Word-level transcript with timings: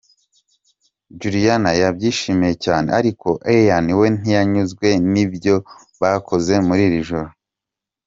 Juliana 1.19 1.71
yabyishimiye 1.81 2.53
cyane, 2.65 2.87
ariko 2.99 3.27
Ian 3.57 3.87
we 3.99 4.05
ntiyanyuzwe 4.17 4.87
n’ibyo 5.11 5.55
bakoze 6.01 6.53
muri 6.67 6.83
iri 6.89 7.01
joro. 7.09 7.29